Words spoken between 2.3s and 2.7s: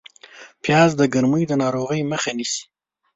نیسي